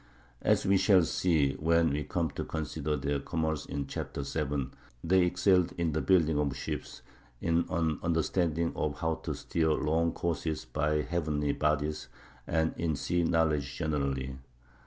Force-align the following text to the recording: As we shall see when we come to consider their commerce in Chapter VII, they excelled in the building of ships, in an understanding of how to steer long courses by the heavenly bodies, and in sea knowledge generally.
As 0.41 0.65
we 0.65 0.77
shall 0.77 1.03
see 1.03 1.53
when 1.59 1.91
we 1.91 2.03
come 2.03 2.31
to 2.31 2.43
consider 2.43 2.97
their 2.97 3.19
commerce 3.19 3.67
in 3.67 3.85
Chapter 3.85 4.23
VII, 4.23 4.71
they 5.03 5.21
excelled 5.23 5.73
in 5.77 5.91
the 5.91 6.01
building 6.01 6.39
of 6.39 6.55
ships, 6.57 7.03
in 7.39 7.65
an 7.69 7.99
understanding 8.01 8.73
of 8.75 8.95
how 9.01 9.13
to 9.13 9.35
steer 9.35 9.69
long 9.69 10.11
courses 10.11 10.65
by 10.65 10.95
the 10.95 11.03
heavenly 11.03 11.51
bodies, 11.51 12.07
and 12.47 12.73
in 12.77 12.95
sea 12.95 13.23
knowledge 13.23 13.75
generally. 13.75 14.39